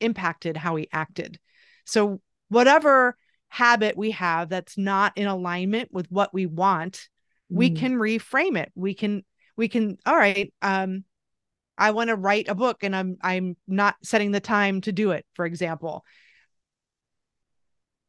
[0.00, 1.38] impacted how he acted.
[1.84, 3.16] So whatever
[3.48, 7.08] habit we have that's not in alignment with what we want,
[7.48, 7.76] we Mm.
[7.76, 8.72] can reframe it.
[8.74, 9.24] We can
[9.56, 11.04] we can all right, um
[11.76, 15.10] I want to write a book and I'm I'm not setting the time to do
[15.10, 16.04] it, for example.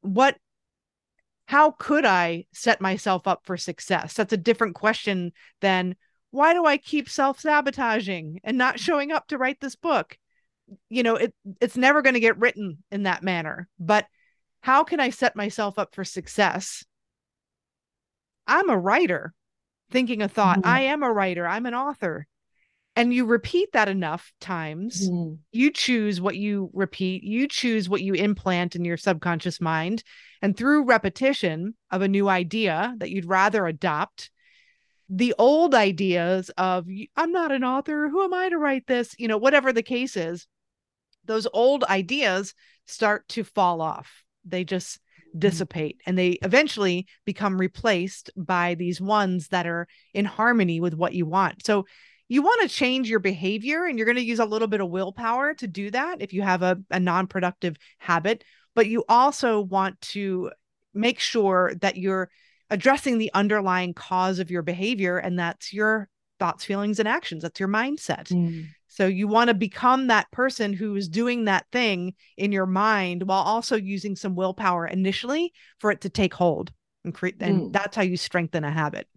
[0.01, 0.38] What
[1.47, 4.13] how could I set myself up for success?
[4.13, 5.95] That's a different question than
[6.32, 10.17] why do I keep self-sabotaging and not showing up to write this book?
[10.89, 13.69] You know, it it's never going to get written in that manner.
[13.80, 14.06] But
[14.62, 16.84] how can I set myself up for success?
[18.47, 19.34] I'm a writer
[19.91, 20.60] thinking a thought.
[20.60, 20.65] Mhm.
[20.65, 21.47] I am a writer.
[21.47, 22.28] I'm an author.
[22.95, 25.39] And you repeat that enough times, Mhm.
[25.51, 30.03] you choose what you repeat, you choose what you implant in your subconscious mind.
[30.41, 34.31] And through repetition of a new idea that you'd rather adopt,
[35.10, 39.13] the old ideas of, I'm not an author, who am I to write this?
[39.19, 40.47] You know, whatever the case is,
[41.25, 42.53] those old ideas
[42.86, 44.23] start to fall off.
[44.45, 44.99] They just
[45.38, 51.13] dissipate and they eventually become replaced by these ones that are in harmony with what
[51.13, 51.65] you want.
[51.65, 51.86] So
[52.27, 54.89] you want to change your behavior and you're going to use a little bit of
[54.89, 59.99] willpower to do that if you have a, a non-productive habit but you also want
[60.01, 60.51] to
[60.93, 62.29] make sure that you're
[62.69, 66.09] addressing the underlying cause of your behavior and that's your
[66.39, 68.67] thoughts feelings and actions that's your mindset Mm.
[68.88, 73.43] so you want to become that person who's doing that thing in your mind while
[73.43, 76.71] also using some willpower initially for it to take hold
[77.03, 77.71] and create and Mm.
[77.73, 79.07] that's how you strengthen a habit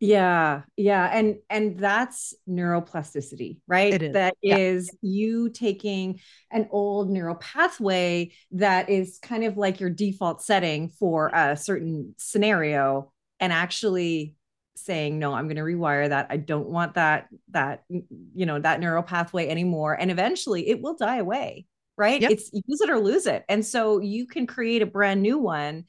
[0.00, 3.94] Yeah, yeah, and and that's neuroplasticity, right?
[3.94, 4.56] It is, That yeah.
[4.56, 6.20] is you taking
[6.52, 12.14] an old neural pathway that is kind of like your default setting for a certain
[12.16, 14.36] scenario and actually
[14.76, 16.28] saying, no, I'm going to rewire that.
[16.30, 19.94] I don't want that that you know that neural pathway anymore.
[19.94, 22.20] And eventually it will die away, right?
[22.20, 22.30] Yep.
[22.30, 23.44] It's use it or lose it.
[23.48, 25.86] And so you can create a brand new one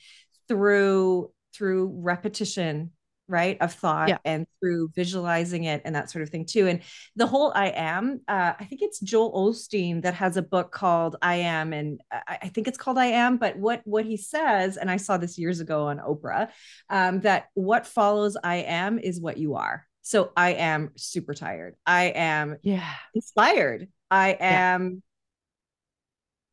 [0.48, 2.91] through through repetition
[3.30, 4.18] right of thought Yeah.
[4.26, 6.68] and through visualizing it and that sort of thing too.
[6.68, 6.82] And
[7.15, 11.15] the whole i am uh, i think it's joel osteen that has a book called
[11.22, 14.78] i am and I, I think it's called i am but what what he says
[14.78, 16.50] and i saw this years ago on oprah
[16.89, 19.86] um, that what follows i am is what you are.
[20.02, 21.76] So i am super tired.
[21.86, 22.94] I am yeah.
[23.13, 23.88] inspired.
[24.10, 24.76] I Yeah.
[24.76, 25.04] am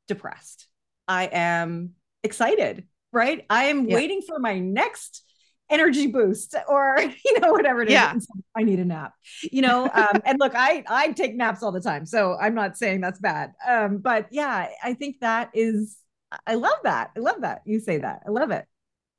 [0.09, 0.69] depressed.
[1.09, 3.47] I am excited right?
[3.49, 3.95] I am Yeah.
[3.95, 5.23] waiting for my next
[5.68, 8.14] energy boost or you know whatever it is Yeah.
[8.57, 11.81] i need a nap you know um, and look i i take naps all the
[11.81, 15.98] time so i'm not saying that's bad um, but yeah i think that is
[16.44, 17.12] I love that.
[17.16, 17.62] I love that.
[17.64, 18.22] You say that.
[18.26, 18.66] I love it.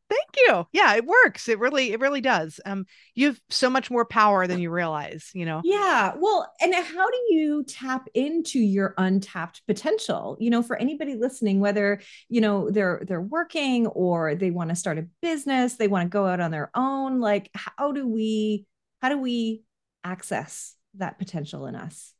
[0.09, 0.65] Thank you.
[0.71, 1.49] Yeah, it works.
[1.49, 2.61] It really, it really does.
[2.65, 5.61] Um, you have so much more power than you realize, you know?
[5.65, 6.13] Yeah.
[6.17, 10.37] Well, and how do you tap into your untapped potential?
[10.39, 14.75] You know, for anybody listening, whether, you know, they're they're working or they want to
[14.75, 18.65] start a business, they want to go out on their own, like how do we
[19.01, 19.63] how do we
[20.03, 22.13] access that potential in us?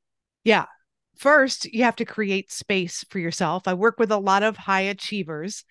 [0.44, 0.66] Yeah.
[1.18, 3.68] First, you have to create space for yourself.
[3.68, 5.64] I work with a lot of high achievers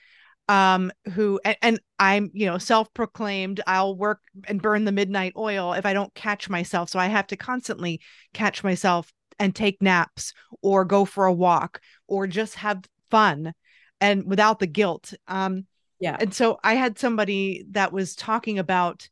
[0.49, 5.73] um who and, and i'm you know self-proclaimed i'll work and burn the midnight oil
[5.73, 6.89] if i don't catch myself.
[6.89, 8.01] So i have to constantly
[8.33, 10.33] catch myself and take naps
[10.63, 13.53] or go for a walk or just have fun
[14.01, 15.15] and without the guilt.
[15.27, 15.67] Um
[15.99, 16.17] yeah.
[16.21, 19.09] and so i had somebody that was talking about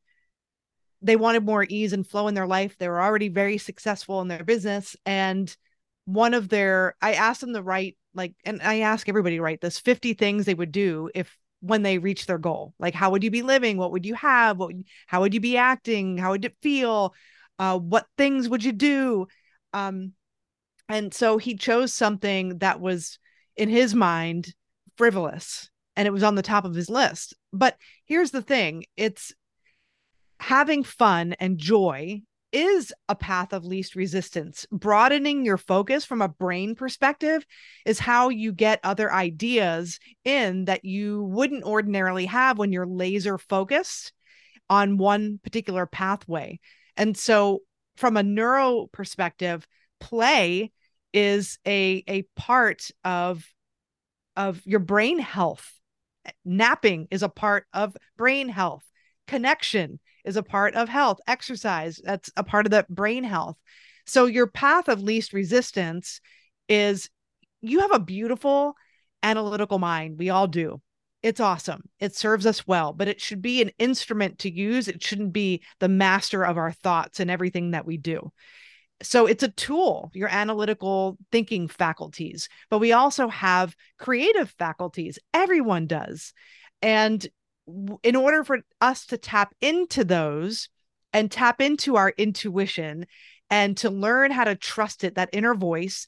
[1.05, 2.79] they wanted more ease and flow in their life.
[2.79, 5.55] They were already very successful in their business and
[6.05, 9.61] one of their i asked them to write like and i ask everybody to write
[9.61, 12.75] this 50 things they would do if when they reach their goal.
[12.79, 13.79] Like how would you be living?
[13.79, 14.59] What would you have?
[14.59, 14.75] What
[15.07, 16.19] how would you be acting?
[16.19, 17.15] How would it feel?
[17.59, 19.27] Uh, what things would you do?
[19.73, 20.13] Um
[20.89, 23.19] and so he chose something that was
[23.57, 24.53] in his mind
[24.99, 27.35] frivolous and it was on the top of his list.
[27.51, 29.33] But here's the thing it's
[30.39, 32.21] having fun and joy
[32.55, 34.65] is a path of least resistance.
[34.71, 37.45] Broadening your focus from a brain perspective
[37.85, 43.39] is how you get other ideas in that you wouldn't ordinarily have when you're laser
[43.39, 44.13] focused
[44.71, 46.61] on one particular pathway.
[46.97, 47.63] And so,
[47.97, 49.67] from a neuro perspective,
[49.99, 50.71] play
[51.13, 53.45] is a, a part of,
[54.37, 55.73] of your brain health.
[56.45, 58.85] Napping is a part of brain health.
[59.27, 61.21] Connection is a part of health.
[61.27, 63.57] Exercise, that's a part of the brain health.
[64.07, 66.21] So your path of least resistance
[66.69, 67.11] is
[67.61, 68.75] you have a beautiful
[69.23, 70.19] analytical mind.
[70.19, 70.81] We all do.
[71.23, 71.89] It's awesome.
[72.01, 74.89] It serves us well, but it should be an instrument to use.
[74.89, 78.31] It shouldn't be the master of our thoughts and everything that we do.
[79.03, 85.19] So it's a tool, your analytical thinking faculties, but we also have creative faculties.
[85.33, 86.35] Everyone does.
[86.83, 87.27] And
[88.03, 90.69] in order for us to tap into those
[91.13, 93.07] and tap into our intuition
[93.51, 96.07] and to learn how to trust it, that inner voice,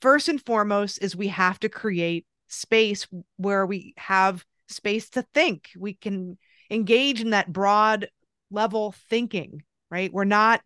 [0.00, 5.70] first and foremost is we have to create space where we have space to think.
[5.78, 6.38] We can
[6.70, 8.08] engage in that broad
[8.50, 10.12] level thinking, right?
[10.12, 10.62] We're not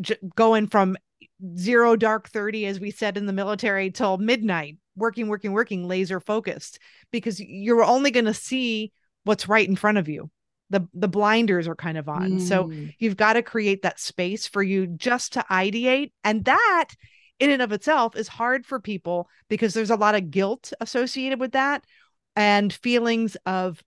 [0.00, 0.96] j- going from
[1.56, 6.20] zero dark 30 as we said in the military till midnight working working working laser
[6.20, 6.78] focused
[7.10, 8.92] because you're only going to see
[9.24, 10.30] what's right in front of you.
[10.70, 12.38] The the blinders are kind of on.
[12.38, 12.40] Mm.
[12.40, 16.12] so you've got to create that space for you just to ideate.
[16.24, 16.90] And that
[17.38, 21.40] in and of itself is hard for people because there's a lot of guilt associated
[21.40, 21.84] with that
[22.36, 23.82] and feelings of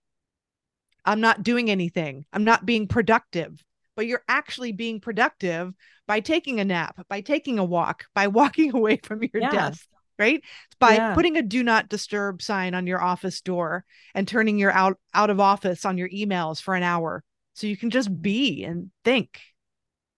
[1.04, 2.24] i'm not doing anything.
[2.32, 3.62] I'm not being productive.
[3.96, 5.72] But you're actually being productive
[6.06, 9.50] by taking a nap by taking a walk by walking away from your yeah.
[9.50, 9.86] desk
[10.18, 10.42] right?
[10.78, 11.14] By yeah.
[11.14, 15.30] putting a do not disturb sign on your office door and turning your out out
[15.30, 17.22] of office on your emails for an hour
[17.54, 19.40] so you can just be and think.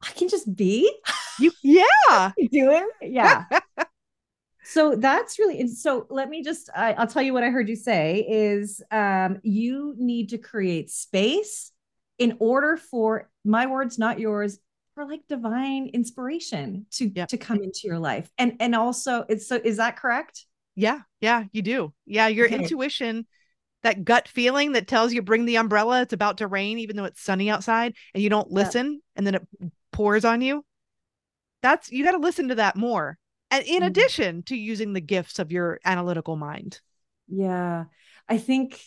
[0.02, 0.92] I can just be?
[1.38, 2.32] You yeah.
[2.52, 3.44] Doing yeah.
[4.70, 7.74] So that's really so let me just I, i'll tell you what i heard you
[7.74, 11.72] say is um, you need to create space
[12.18, 14.58] in order for my words not yours
[14.98, 17.28] for like divine inspiration to yep.
[17.28, 18.28] to come into your life.
[18.36, 20.44] And and also it's so is that correct?
[20.74, 21.02] Yeah.
[21.20, 21.94] Yeah you do.
[22.04, 22.56] Yeah your okay.
[22.56, 23.24] intuition
[23.84, 27.04] that gut feeling that tells you bring the umbrella it's about to rain even though
[27.04, 29.46] it's sunny outside and you don't listen and then it
[29.92, 30.64] pours on you.
[31.62, 33.18] That's you got to listen to that more.
[33.52, 33.84] And in mm-hmm.
[33.84, 36.80] addition to using the gifts of your analytical mind.
[37.28, 37.84] Yeah.
[38.28, 38.80] I think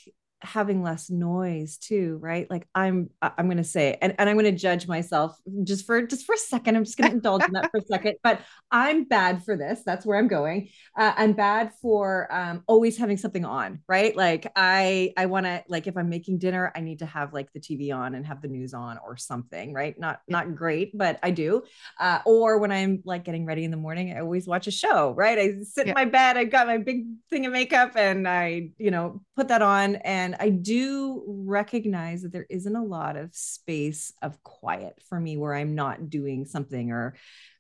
[0.44, 2.50] having less noise too right?
[2.50, 6.02] Like i'm i'm going to say and, and i'm going to judge myself just for
[6.02, 6.76] just for a second.
[6.76, 9.82] I'm just going to indulge in that for a second but i'm bad for this.
[9.86, 10.70] That's where i'm going.
[10.98, 14.16] Uh, i'm bad for um, always having something on right?
[14.16, 17.52] Like i i want to like if i'm making dinner i need to have like
[17.54, 19.98] the tv on and have the news on or something right?
[20.00, 21.64] Not not great but i do.
[22.00, 25.12] Uh, or when i'm like getting ready in the morning i always watch a show
[25.12, 25.38] right?
[25.38, 25.92] I sit yeah.
[25.92, 29.48] in my bed i've got my big thing of makeup and i you know put
[29.48, 35.02] that on and I do recognize that there isn't a lot of space of quiet
[35.10, 37.16] for me where I'm not doing something or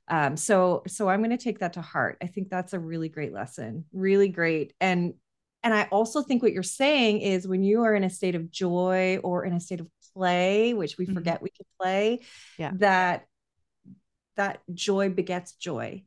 [0.07, 2.17] um, so so I'm going to take that to heart.
[2.21, 4.73] I think that's a really great lesson, really great.
[4.79, 5.15] And
[5.63, 8.51] and I also think what you're saying is when you are in a state of
[8.51, 11.15] joy or in a state of play, which we mm-hmm.
[11.15, 12.19] forget we can play,
[12.59, 12.71] yeah.
[12.75, 13.25] that
[14.35, 16.03] that joy begets joy.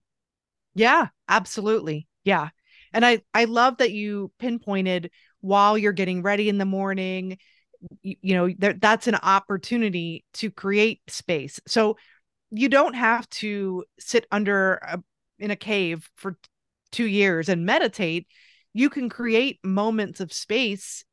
[0.77, 2.07] Yeah, absolutely.
[2.23, 2.51] Yeah.
[2.93, 5.11] And I I love that you pinpointed
[5.45, 7.37] while you're getting ready in the morning,
[8.03, 11.61] you, you know, there, that's an opportunity to create space.
[11.67, 11.99] So
[12.51, 15.03] you don't have to sit under a,
[15.39, 16.39] in a cave for
[16.93, 18.27] 2 years and meditate.
[18.73, 21.05] You can create moments of space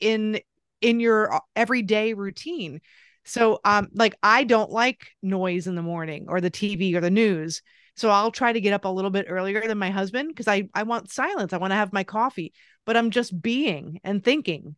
[0.00, 0.40] in
[0.82, 2.80] in your uh, everyday routine.
[3.24, 7.10] So um like I don't like noise in the morning or the TV or the
[7.10, 7.62] news.
[7.98, 10.68] So I'll try to get up a little bit earlier than my husband because I
[10.74, 11.52] I want silence.
[11.52, 12.52] I want to have my coffee,
[12.84, 14.76] but I'm just being and thinking.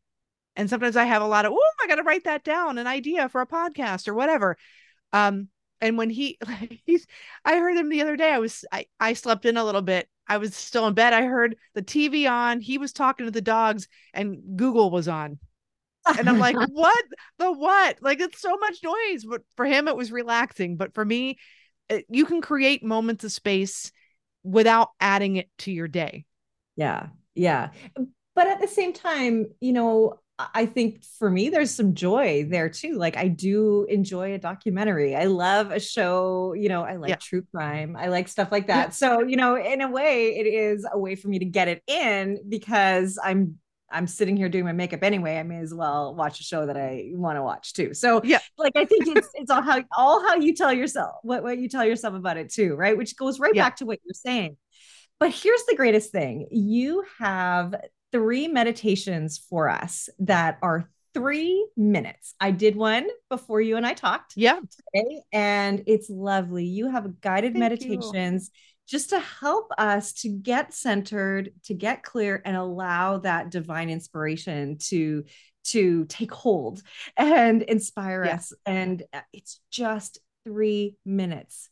[0.57, 2.87] And sometimes I have a lot of, oh, I got to write that down, an
[2.87, 4.57] idea for a podcast or whatever.
[5.13, 5.49] Um,
[5.81, 6.39] and when he
[6.87, 7.07] he's
[7.45, 8.33] I heard him the other day.
[8.33, 10.09] I was I I slept in a little bit.
[10.27, 11.13] I was still in bed.
[11.13, 12.61] I heard the TV on.
[12.61, 15.39] He was talking to the dogs, and Google was on
[16.19, 17.05] and I'm like, what
[17.39, 17.99] the what?
[18.01, 19.25] Like it's so much noise.
[19.25, 20.77] But for him, it was relaxing.
[20.77, 21.39] But for me,
[21.91, 23.93] Uh, you can create moments of space
[24.45, 26.25] without adding it to your day.
[26.77, 27.09] Yeah.
[27.35, 27.71] Yeah.
[28.35, 30.21] But at the same time, you know,
[30.55, 32.97] I think for me, there's some joy there too.
[32.97, 35.15] Like I do enjoy a documentary.
[35.15, 37.17] I love a show, you know, I like yeah.
[37.17, 37.97] true crime.
[37.97, 38.89] I like stuff like that.
[38.89, 38.91] Yeah.
[38.91, 41.83] So, you know, in a way, it is a way for me to get it
[41.87, 43.59] in because I'm
[43.91, 45.39] I'm sitting here doing my makeup anyway.
[45.39, 47.95] I may as well watch a show that I want to watch too.
[47.95, 51.43] So yeah, like I think it's it's all how all how you tell yourself what
[51.43, 52.97] what you tell yourself about it too, right?
[52.97, 53.65] Which goes right yeah.
[53.65, 54.57] back to what you're saying.
[55.19, 57.75] But here's the greatest thing: you have
[58.13, 62.35] three meditations for us that are three minutes.
[62.41, 64.35] I did one before you and I talked.
[64.37, 64.61] Yeah.
[64.95, 66.65] Today, and it's lovely.
[66.65, 68.51] You have guided Thank meditations.
[68.53, 68.61] You
[68.91, 74.79] just to help us to get centered, to get clear, and allow that divine inspiration
[74.79, 75.25] to
[75.63, 76.83] to take hold
[77.17, 78.53] and inspire us.
[78.67, 81.71] And uh, it's just three minutes.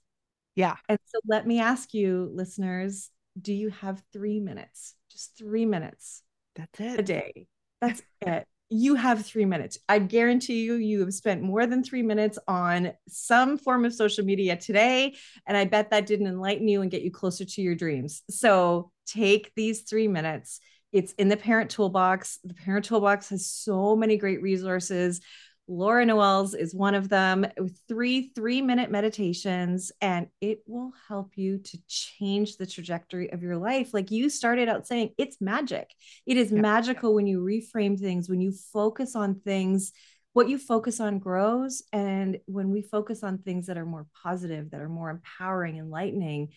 [0.55, 0.77] Yeah.
[0.89, 3.11] And so let me ask you, listeners,
[3.41, 4.95] do you have three minutes?
[5.11, 6.23] Just three minutes.
[6.55, 7.01] That's it.
[7.01, 7.47] A day.
[7.81, 9.79] That's it you have three minutes.
[9.89, 14.25] I guarantee you, you have spent more than three minutes on some form of social
[14.25, 15.15] media today.
[15.47, 18.23] And I bet that didn't enlighten you and get you closer to your dreams.
[18.29, 20.61] So take these three minutes.
[20.93, 22.39] It's in the parent toolbox.
[22.45, 25.21] The parent toolbox has so many great resources.
[25.69, 31.37] Laura Noel's is one of them with three three minute meditations, and it will help
[31.37, 33.93] you to change the trajectory of your life.
[33.93, 35.95] Like you started out saying, it's magic.
[36.27, 36.63] It is yeah.
[36.63, 39.93] magical when you reframe things, when you focus on things.
[40.35, 41.83] What you focus on grows.
[41.93, 46.51] And when we focus on things that are more positive, that are more empowering, enlightening,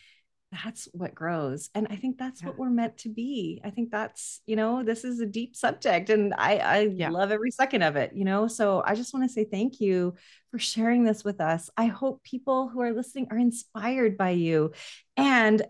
[0.51, 2.47] that's what grows and i think that's yeah.
[2.47, 3.61] what we're meant to be.
[3.63, 7.09] I think that's you know this is a deep subject and i i yeah.
[7.09, 8.47] love every second of it you know?
[8.47, 10.15] So i just want to say thank you
[10.51, 11.69] for sharing this with us.
[11.77, 14.73] I hope people who are listening are inspired by you
[15.15, 15.63] and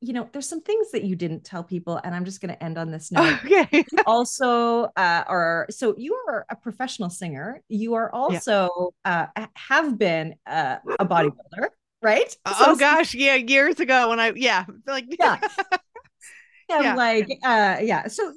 [0.00, 2.62] you know there's some things that you didn't tell people and i'm just going to
[2.62, 3.38] end on this note.
[3.44, 3.84] Okay.
[4.06, 7.62] Also uh are so you are a professional singer.
[7.68, 9.26] You are also yeah.
[9.36, 11.70] uh have been uh, a bodybuilder
[12.02, 12.36] right?
[12.44, 15.38] Oh gosh, yeah, years ago when I yeah, like yeah.
[16.68, 16.94] yeah, yeah.
[16.94, 18.06] like uh yeah.
[18.08, 18.32] So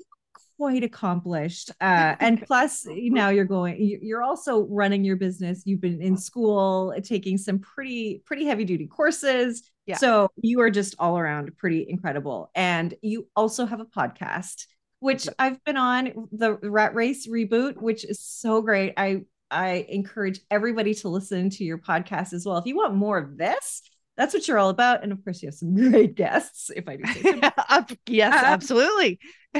[0.58, 1.72] quite accomplished.
[1.82, 5.64] Uh and plus now you're going you're also running your business.
[5.66, 9.64] You've been in school taking some pretty pretty heavy duty courses.
[9.86, 9.98] Yeah.
[9.98, 12.52] So you are just all around pretty incredible.
[12.56, 14.66] And you also have a podcast
[15.02, 18.94] which I've been on the Rat Race reboot, which is so great.
[18.96, 22.58] I I encourage everybody to listen to your podcast as well.
[22.58, 23.82] If you want more of this,
[24.18, 25.04] that's what you're all about.
[25.04, 27.96] And of course, you have some great guests, if I do say so.
[28.08, 29.20] yes, um, absolutely.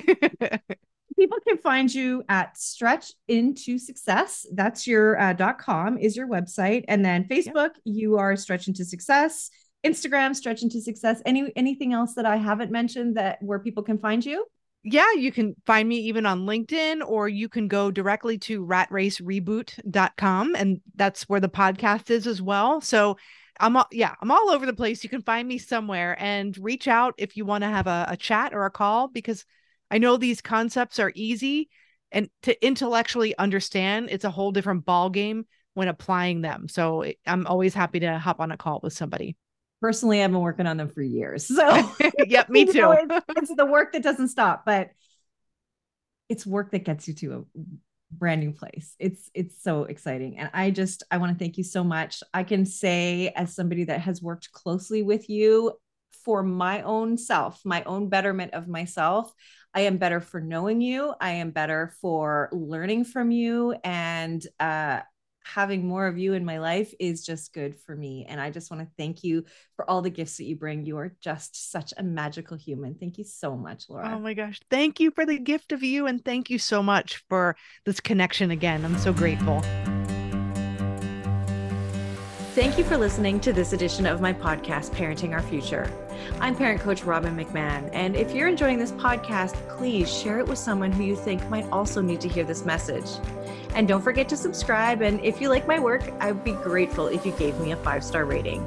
[1.18, 6.28] people can find you at stretch into success that's your uh, dot com is your
[6.28, 9.52] website and then facebook you are stretch into success
[9.86, 13.98] instagram stretch into success any anything else that i haven't mentioned that where people can
[14.00, 14.46] find you
[14.84, 20.56] yeah, you can find me even on LinkedIn or you can go directly to ratracereboot.com
[20.56, 22.82] and that's where the podcast is as well.
[22.82, 23.18] So
[23.60, 25.04] I'm all, yeah, I'm all over the place.
[25.04, 28.18] You can find me somewhere and reach out if you want to have a, a
[28.18, 29.46] chat or a call because
[29.92, 31.70] I know these concepts are easy
[32.12, 36.68] and to intellectually understand, it's a whole different ball game when applying them.
[36.68, 39.36] So I'm always happy to hop on a call with somebody
[39.82, 41.48] personally i've been working on them for years.
[41.48, 41.92] So
[42.26, 42.80] yep me too.
[42.80, 44.92] know, it's, it's, the work that doesn't stop but
[46.30, 47.62] it's work that gets you to a
[48.14, 48.96] brand new place.
[49.00, 50.38] It's it's so exciting.
[50.38, 52.24] And i just i want to thank you so much.
[52.34, 55.74] I can say as somebody that has worked closely with you
[56.24, 59.34] for my own self my own betterment of myself
[59.74, 61.14] i am better for knowing you.
[61.20, 63.76] I am better for learning from you.
[63.84, 65.02] And uh
[65.44, 68.26] having more of you in my life is just good for me.
[68.28, 70.86] And I just want to thank you for all the gifts that you bring.
[70.86, 72.96] You are just such a magical human.
[72.96, 74.14] Thank you so much, oh Laura.
[74.16, 74.60] Oh my gosh.
[74.70, 76.08] Thank you for the gift of you.
[76.08, 78.86] And thank you so much for this connection again.
[78.86, 79.64] I'm so grateful.
[82.54, 85.90] Thank you for listening to this edition of my podcast, Parenting Our Future.
[86.42, 87.90] I'm parent coach Robin McMahon.
[87.94, 91.66] And if you're enjoying this podcast, please share it with someone who you think might
[91.72, 93.06] also need to hear this message.
[93.74, 95.02] And don't forget to subscribe.
[95.02, 97.78] And if you like my work, I would be grateful if you gave me a
[97.78, 98.66] five star rating.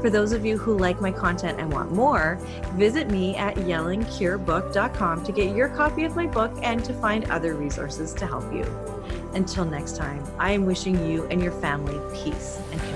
[0.00, 2.38] For those of you who like my content and want more,
[2.74, 7.54] visit me at yellingcurebook.com to get your copy of my book and to find other
[7.54, 8.64] resources to help you.
[9.32, 12.93] Until next time, I am wishing you and your family peace and.